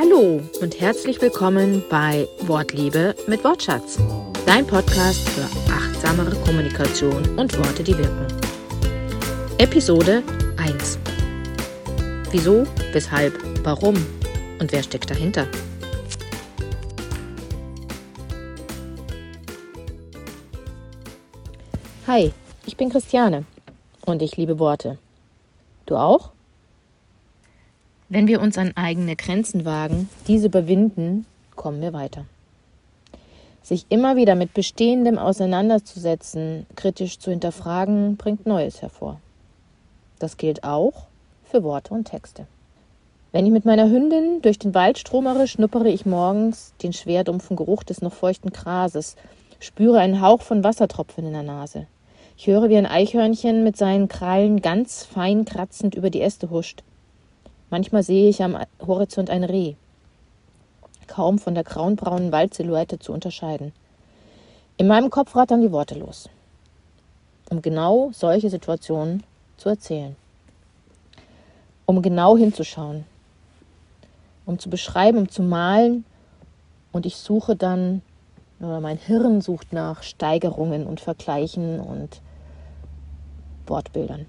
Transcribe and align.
Hallo 0.00 0.40
und 0.60 0.80
herzlich 0.80 1.20
willkommen 1.20 1.82
bei 1.90 2.28
Wortliebe 2.42 3.16
mit 3.26 3.42
Wortschatz, 3.42 3.98
dein 4.46 4.64
Podcast 4.64 5.28
für 5.28 5.42
achtsamere 5.72 6.36
Kommunikation 6.44 7.36
und 7.36 7.58
Worte, 7.58 7.82
die 7.82 7.98
wirken. 7.98 8.28
Episode 9.58 10.22
1. 10.56 11.00
Wieso, 12.30 12.64
weshalb, 12.92 13.34
warum 13.64 13.96
und 14.60 14.70
wer 14.70 14.84
steckt 14.84 15.10
dahinter? 15.10 15.48
Hi, 22.06 22.32
ich 22.66 22.76
bin 22.76 22.88
Christiane 22.88 23.46
und 24.06 24.22
ich 24.22 24.36
liebe 24.36 24.60
Worte. 24.60 24.96
Du 25.86 25.96
auch? 25.96 26.30
Wenn 28.10 28.26
wir 28.26 28.40
uns 28.40 28.56
an 28.56 28.74
eigene 28.74 29.16
Grenzen 29.16 29.66
wagen, 29.66 30.08
diese 30.26 30.46
überwinden, 30.46 31.26
kommen 31.56 31.82
wir 31.82 31.92
weiter. 31.92 32.24
Sich 33.62 33.84
immer 33.90 34.16
wieder 34.16 34.34
mit 34.34 34.54
Bestehendem 34.54 35.18
auseinanderzusetzen, 35.18 36.64
kritisch 36.74 37.18
zu 37.18 37.30
hinterfragen, 37.30 38.16
bringt 38.16 38.46
Neues 38.46 38.80
hervor. 38.80 39.20
Das 40.18 40.38
gilt 40.38 40.64
auch 40.64 41.06
für 41.44 41.62
Worte 41.62 41.92
und 41.92 42.06
Texte. 42.06 42.46
Wenn 43.30 43.44
ich 43.44 43.52
mit 43.52 43.66
meiner 43.66 43.90
Hündin 43.90 44.40
durch 44.40 44.58
den 44.58 44.72
Wald 44.72 44.96
stromere, 44.96 45.46
schnuppere 45.46 45.90
ich 45.90 46.06
morgens 46.06 46.72
den 46.82 46.94
schwer 46.94 47.24
dumpfen 47.24 47.56
Geruch 47.56 47.82
des 47.82 48.00
noch 48.00 48.14
feuchten 48.14 48.54
Grases, 48.54 49.16
spüre 49.60 49.98
einen 49.98 50.22
Hauch 50.22 50.40
von 50.40 50.64
Wassertropfen 50.64 51.26
in 51.26 51.34
der 51.34 51.42
Nase. 51.42 51.86
Ich 52.38 52.46
höre, 52.46 52.70
wie 52.70 52.78
ein 52.78 52.86
Eichhörnchen 52.86 53.64
mit 53.64 53.76
seinen 53.76 54.08
Krallen 54.08 54.62
ganz 54.62 55.04
fein 55.04 55.44
kratzend 55.44 55.94
über 55.94 56.08
die 56.08 56.22
Äste 56.22 56.48
huscht. 56.48 56.82
Manchmal 57.70 58.02
sehe 58.02 58.30
ich 58.30 58.42
am 58.42 58.56
Horizont 58.80 59.28
ein 59.28 59.44
Reh, 59.44 59.74
kaum 61.06 61.38
von 61.38 61.54
der 61.54 61.64
grauenbraunen 61.64 62.32
Waldsilhouette 62.32 62.98
zu 62.98 63.12
unterscheiden. 63.12 63.72
In 64.78 64.86
meinem 64.86 65.10
Kopf 65.10 65.36
rattern 65.36 65.60
die 65.60 65.72
Worte 65.72 65.98
los, 65.98 66.30
um 67.50 67.60
genau 67.60 68.10
solche 68.14 68.48
Situationen 68.48 69.22
zu 69.58 69.68
erzählen, 69.68 70.16
um 71.84 72.00
genau 72.00 72.38
hinzuschauen, 72.38 73.04
um 74.46 74.58
zu 74.58 74.70
beschreiben, 74.70 75.18
um 75.18 75.28
zu 75.28 75.42
malen. 75.42 76.06
Und 76.90 77.04
ich 77.04 77.16
suche 77.16 77.54
dann, 77.54 78.00
oder 78.60 78.80
mein 78.80 78.96
Hirn 78.96 79.42
sucht 79.42 79.74
nach 79.74 80.02
Steigerungen 80.02 80.86
und 80.86 81.00
Vergleichen 81.00 81.80
und 81.80 82.22
Wortbildern. 83.66 84.26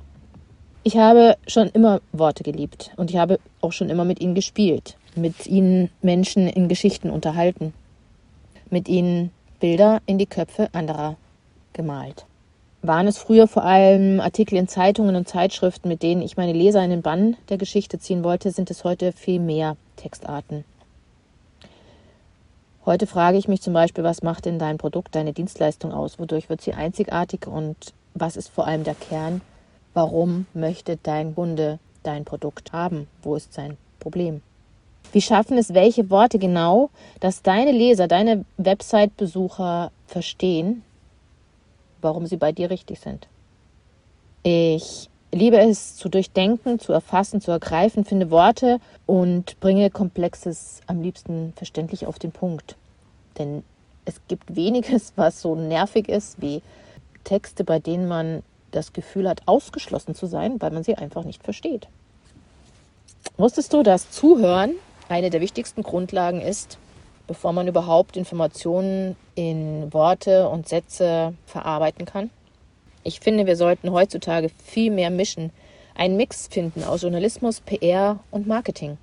Ich 0.82 0.96
habe 0.96 1.36
schon 1.46 1.68
immer 1.68 2.00
Worte 2.14 2.44
geliebt 2.44 2.92
und 2.96 3.10
ich 3.10 3.18
habe 3.18 3.40
auch 3.60 3.74
schon 3.74 3.90
immer 3.90 4.06
mit 4.06 4.22
ihnen 4.22 4.34
gespielt, 4.34 4.96
mit 5.14 5.46
ihnen 5.46 5.90
Menschen 6.02 6.48
in 6.48 6.70
Geschichten 6.70 7.10
unterhalten, 7.10 7.74
mit 8.70 8.88
ihnen 8.88 9.32
Bilder 9.60 10.02
in 10.06 10.18
die 10.18 10.26
Köpfe 10.26 10.70
anderer 10.72 11.18
gemalt. 11.74 12.26
Waren 12.82 13.08
es 13.08 13.18
früher 13.18 13.48
vor 13.50 13.66
allem 13.66 14.22
Artikel 14.22 14.58
in 14.58 14.70
Zeitungen 14.70 15.18
und 15.18 15.28
Zeitschriften, 15.28 15.90
mit 15.90 16.02
denen 16.02 16.22
ich 16.22 16.38
meine 16.38 16.54
Leser 16.54 16.82
in 16.82 16.92
den 16.92 17.02
Bann 17.02 17.36
der 17.50 17.58
Geschichte 17.58 18.00
ziehen 18.00 18.24
wollte, 18.24 18.52
sind 18.52 18.72
es 18.72 18.86
heute 18.86 19.12
viel 19.12 19.42
mehr 19.42 19.76
Textarten. 19.98 20.64
Heute 22.86 23.06
frage 23.06 23.38
ich 23.38 23.50
mich 23.50 23.62
zum 23.62 23.74
Beispiel, 23.74 24.06
was 24.06 24.24
macht 24.24 24.46
denn 24.46 24.60
dein 24.60 24.78
Produkt, 24.78 25.14
deine 25.14 25.34
Dienstleistung 25.34 25.92
aus? 25.92 26.20
Wodurch 26.20 26.48
wird 26.48 26.62
sie 26.62 26.74
einzigartig 26.74 27.48
und 27.48 27.94
was 28.14 28.38
ist 28.38 28.48
vor 28.48 28.66
allem 28.66 28.86
der 28.86 28.96
Kern 28.96 29.42
Warum 30.00 30.46
möchte 30.54 30.96
dein 30.96 31.36
Kunde 31.36 31.78
dein 32.04 32.24
Produkt 32.24 32.72
haben? 32.72 33.10
Wo 33.22 33.36
ist 33.36 33.52
sein 33.52 33.76
Problem? 34.00 34.42
Wie 35.12 35.20
schaffen 35.20 35.58
es 35.58 35.74
welche 35.74 36.10
Worte 36.10 36.40
genau, 36.40 36.90
dass 37.20 37.42
deine 37.42 37.74
Leser, 37.74 38.08
deine 38.08 38.46
Website-Besucher 38.56 39.92
verstehen, 40.08 40.84
warum 42.02 42.28
sie 42.28 42.38
bei 42.38 42.54
dir 42.54 42.70
richtig 42.70 43.02
sind? 43.02 43.28
Ich 44.44 45.10
liebe 45.34 45.58
es 45.60 45.98
zu 45.98 46.08
durchdenken, 46.08 46.80
zu 46.80 46.94
erfassen, 46.94 47.42
zu 47.42 47.52
ergreifen, 47.52 48.06
finde 48.06 48.32
Worte 48.32 48.80
und 49.06 49.60
bringe 49.60 49.90
Komplexes 49.90 50.80
am 50.88 51.02
liebsten 51.02 51.52
verständlich 51.58 52.06
auf 52.06 52.20
den 52.20 52.32
Punkt. 52.32 52.78
Denn 53.38 53.66
es 54.06 54.22
gibt 54.30 54.56
weniges, 54.56 55.12
was 55.18 55.42
so 55.42 55.56
nervig 55.56 56.08
ist 56.08 56.42
wie 56.42 56.62
Texte, 57.26 57.66
bei 57.66 57.80
denen 57.80 58.08
man 58.08 58.44
das 58.72 58.94
Gefühl 58.94 59.28
hat, 59.28 59.42
ausgeschlossen 59.46 60.16
zu 60.16 60.26
sein, 60.26 60.62
weil 60.62 60.72
man 60.72 60.84
sie 60.84 60.96
einfach 60.96 61.24
nicht 61.24 61.44
versteht. 61.44 61.88
Wusstest 63.38 63.74
du, 63.74 63.84
dass 63.84 64.12
Zuhören 64.12 64.76
eine 65.08 65.30
der 65.30 65.42
wichtigsten 65.42 65.84
Grundlagen 65.84 66.42
ist, 66.42 66.78
bevor 67.28 67.54
man 67.54 67.68
überhaupt 67.68 68.18
Informationen 68.18 69.16
in 69.36 69.94
Worte 69.94 70.50
und 70.50 70.68
Sätze 70.68 71.34
verarbeiten 71.46 72.06
kann? 72.06 72.30
Ich 73.04 73.20
finde, 73.20 73.46
wir 73.46 73.56
sollten 73.56 73.92
heutzutage 73.92 74.50
viel 74.64 74.92
mehr 74.92 75.10
mischen, 75.10 75.52
einen 75.96 76.18
Mix 76.18 76.48
finden 76.48 76.84
aus 76.84 77.02
Journalismus, 77.02 77.62
PR 77.62 78.20
und 78.32 78.48
Marketing. 78.48 78.98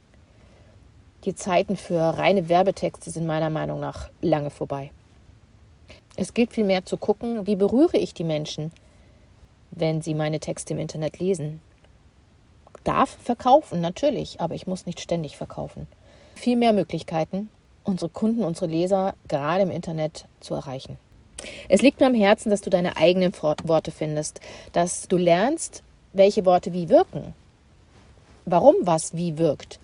Die 1.25 1.35
Zeiten 1.35 1.77
für 1.77 1.99
reine 2.01 2.49
Werbetexte 2.49 3.11
sind 3.11 3.27
meiner 3.27 3.51
Meinung 3.51 3.81
nach 3.81 4.11
lange 4.23 4.51
vorbei. 4.51 4.91
Es 6.17 6.35
gilt 6.35 6.53
vielmehr 6.53 6.85
zu 6.85 6.97
gucken, 6.97 7.47
wie 7.47 7.57
berühre 7.57 7.99
ich 7.99 8.15
die 8.15 8.25
Menschen? 8.25 8.73
Wenn 9.77 10.03
Sie 10.03 10.15
meine 10.15 10.41
Texte 10.41 10.75
im 10.75 10.81
Internet 10.81 11.21
lesen. 11.21 11.61
Darf 12.83 13.17
verkaufen, 13.23 13.81
natürlich, 13.81 14.41
aber 14.41 14.55
ich 14.55 14.67
muss 14.67 14.87
nicht 14.87 15.01
ständig 15.01 15.37
verkaufen. 15.37 15.87
Viel 16.35 16.57
mehr 16.57 16.73
Möglichkeiten, 16.73 17.49
unsere 17.85 18.11
Kunden, 18.11 18.43
unsere 18.43 18.67
Leser 18.67 19.15
gerade 19.29 19.63
im 19.63 19.71
Internet 19.71 20.27
zu 20.41 20.55
erreichen. 20.55 20.99
Es 21.69 21.83
liegt 21.83 22.01
mir 22.01 22.07
am 22.07 22.15
Herzen, 22.15 22.51
dass 22.51 22.63
du 22.63 22.71
deine 22.71 22.97
eigenen 22.97 23.33
Worte 23.35 23.91
findest, 23.91 24.41
dass 24.73 25.09
du 25.09 25.17
lernst, 25.17 25.83
welche 26.13 26.45
Worte 26.47 26.73
wie 26.73 26.89
wirken, 26.89 27.35
warum 28.47 28.75
was 28.81 29.15
wie 29.15 29.37
wirkt, 29.37 29.79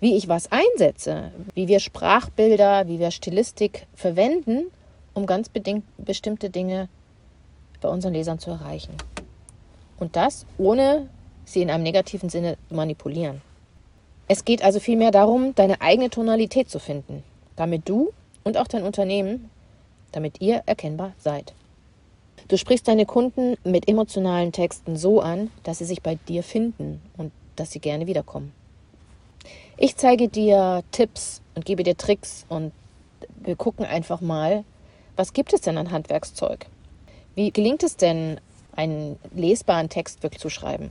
wie 0.00 0.16
ich 0.16 0.28
was 0.28 0.50
einsetze, 0.52 1.32
wie 1.54 1.68
wir 1.68 1.80
Sprachbilder, 1.80 2.86
wie 2.86 3.00
wir 3.00 3.10
Stilistik 3.10 3.86
verwenden, 3.94 4.66
um 5.14 5.26
ganz 5.26 5.50
bestimmte 5.98 6.50
Dinge 6.50 6.88
bei 7.80 7.88
unseren 7.88 8.12
Lesern 8.12 8.38
zu 8.38 8.50
erreichen. 8.50 8.94
Und 10.02 10.16
das 10.16 10.46
ohne 10.58 11.08
sie 11.44 11.62
in 11.62 11.70
einem 11.70 11.84
negativen 11.84 12.28
Sinne 12.28 12.58
manipulieren. 12.70 13.40
Es 14.26 14.44
geht 14.44 14.64
also 14.64 14.80
vielmehr 14.80 15.12
darum, 15.12 15.54
deine 15.54 15.80
eigene 15.80 16.10
Tonalität 16.10 16.68
zu 16.68 16.80
finden, 16.80 17.22
damit 17.54 17.88
du 17.88 18.12
und 18.42 18.56
auch 18.56 18.66
dein 18.66 18.82
Unternehmen, 18.82 19.48
damit 20.10 20.40
ihr 20.40 20.64
erkennbar 20.66 21.12
seid. 21.18 21.52
Du 22.48 22.58
sprichst 22.58 22.88
deine 22.88 23.06
Kunden 23.06 23.56
mit 23.62 23.88
emotionalen 23.88 24.50
Texten 24.50 24.96
so 24.96 25.20
an, 25.20 25.52
dass 25.62 25.78
sie 25.78 25.84
sich 25.84 26.02
bei 26.02 26.16
dir 26.26 26.42
finden 26.42 27.00
und 27.16 27.30
dass 27.54 27.70
sie 27.70 27.78
gerne 27.78 28.08
wiederkommen. 28.08 28.52
Ich 29.76 29.94
zeige 29.94 30.26
dir 30.26 30.82
Tipps 30.90 31.42
und 31.54 31.64
gebe 31.64 31.84
dir 31.84 31.96
Tricks 31.96 32.44
und 32.48 32.72
wir 33.36 33.54
gucken 33.54 33.84
einfach 33.84 34.20
mal, 34.20 34.64
was 35.14 35.32
gibt 35.32 35.52
es 35.52 35.60
denn 35.60 35.78
an 35.78 35.92
Handwerkszeug? 35.92 36.66
Wie 37.36 37.52
gelingt 37.52 37.84
es 37.84 37.96
denn, 37.96 38.40
einen 38.74 39.18
lesbaren 39.34 39.88
Text 39.88 40.22
wirklich 40.22 40.40
zu 40.40 40.48
schreiben. 40.48 40.90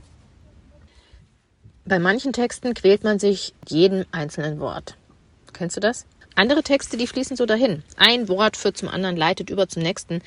Bei 1.84 1.98
manchen 1.98 2.32
Texten 2.32 2.74
quält 2.74 3.02
man 3.02 3.18
sich 3.18 3.54
jedem 3.66 4.04
einzelnen 4.12 4.60
Wort. 4.60 4.96
Kennst 5.52 5.76
du 5.76 5.80
das? 5.80 6.06
Andere 6.34 6.62
Texte, 6.62 6.96
die 6.96 7.06
fließen 7.06 7.36
so 7.36 7.44
dahin. 7.44 7.82
Ein 7.96 8.28
Wort 8.28 8.56
führt 8.56 8.76
zum 8.76 8.88
anderen, 8.88 9.16
leitet 9.16 9.50
über 9.50 9.68
zum 9.68 9.82
nächsten. 9.82 10.22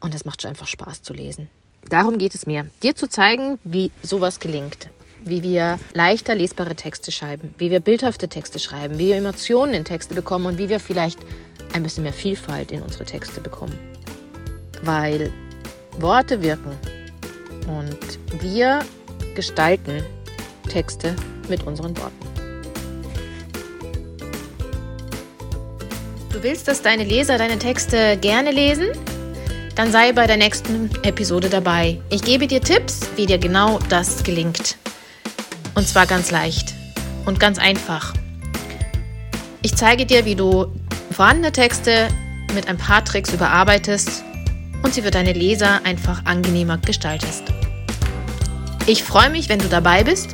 Und 0.00 0.14
es 0.14 0.24
macht 0.24 0.42
schon 0.42 0.50
einfach 0.50 0.68
Spaß 0.68 1.02
zu 1.02 1.12
lesen. 1.12 1.48
Darum 1.88 2.18
geht 2.18 2.34
es 2.34 2.46
mir, 2.46 2.66
dir 2.82 2.94
zu 2.94 3.08
zeigen, 3.08 3.58
wie 3.64 3.90
sowas 4.02 4.40
gelingt. 4.40 4.88
Wie 5.24 5.42
wir 5.42 5.78
leichter 5.92 6.34
lesbare 6.34 6.76
Texte 6.76 7.10
schreiben, 7.10 7.54
wie 7.58 7.70
wir 7.70 7.80
bildhafte 7.80 8.28
Texte 8.28 8.58
schreiben, 8.58 8.98
wie 8.98 9.08
wir 9.08 9.16
Emotionen 9.16 9.74
in 9.74 9.84
Texte 9.84 10.14
bekommen 10.14 10.46
und 10.46 10.58
wie 10.58 10.68
wir 10.68 10.78
vielleicht 10.78 11.18
ein 11.72 11.82
bisschen 11.82 12.04
mehr 12.04 12.12
Vielfalt 12.12 12.70
in 12.70 12.82
unsere 12.82 13.04
Texte 13.04 13.40
bekommen. 13.40 13.76
Weil 14.82 15.32
Worte 15.98 16.42
wirken. 16.42 16.72
Und 17.66 18.42
wir 18.42 18.80
gestalten 19.34 20.02
Texte 20.68 21.16
mit 21.48 21.66
unseren 21.66 21.96
Worten. 21.96 22.26
Du 26.32 26.42
willst, 26.42 26.68
dass 26.68 26.82
deine 26.82 27.04
Leser 27.04 27.38
deine 27.38 27.58
Texte 27.58 28.18
gerne 28.20 28.50
lesen? 28.50 28.88
Dann 29.74 29.90
sei 29.90 30.12
bei 30.12 30.26
der 30.26 30.36
nächsten 30.36 30.90
Episode 31.02 31.48
dabei. 31.48 32.00
Ich 32.10 32.22
gebe 32.22 32.46
dir 32.46 32.60
Tipps, 32.60 33.08
wie 33.16 33.26
dir 33.26 33.38
genau 33.38 33.78
das 33.88 34.22
gelingt. 34.22 34.76
Und 35.74 35.86
zwar 35.86 36.06
ganz 36.06 36.30
leicht 36.30 36.74
und 37.26 37.40
ganz 37.40 37.58
einfach. 37.58 38.14
Ich 39.62 39.74
zeige 39.76 40.06
dir, 40.06 40.24
wie 40.24 40.34
du 40.34 40.66
vorhandene 41.10 41.52
Texte 41.52 42.08
mit 42.54 42.68
ein 42.68 42.78
paar 42.78 43.04
Tricks 43.04 43.32
überarbeitest 43.32 44.24
und 44.86 44.94
sie 44.94 45.02
für 45.02 45.10
deine 45.10 45.32
Leser 45.32 45.80
einfach 45.84 46.24
angenehmer 46.26 46.78
gestaltest. 46.78 47.42
Ich 48.86 49.02
freue 49.02 49.30
mich, 49.30 49.48
wenn 49.48 49.58
du 49.58 49.68
dabei 49.68 50.04
bist 50.04 50.30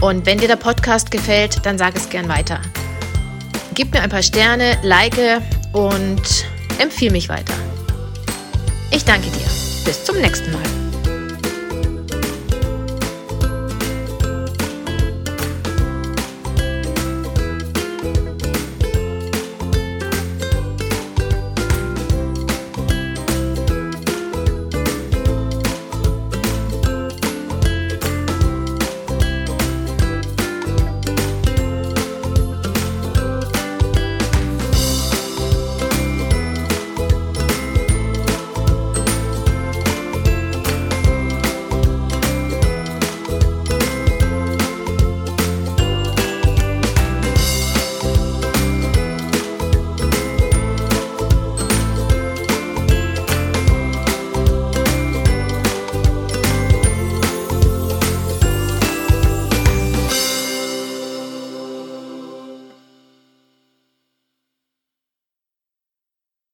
Und 0.00 0.26
wenn 0.26 0.38
dir 0.38 0.48
der 0.48 0.56
Podcast 0.56 1.10
gefällt, 1.10 1.66
dann 1.66 1.76
sag 1.76 1.96
es 1.96 2.08
gern 2.08 2.28
weiter. 2.28 2.60
Gib 3.74 3.92
mir 3.92 4.00
ein 4.00 4.08
paar 4.08 4.22
Sterne, 4.22 4.78
like 4.82 5.16
und 5.72 6.22
empfiehl 6.78 7.10
mich 7.10 7.28
weiter. 7.28 7.54
Ich 8.92 9.04
danke 9.04 9.28
dir. 9.28 9.46
Bis 9.84 10.04
zum 10.04 10.18
nächsten 10.20 10.52
Mal. 10.52 10.87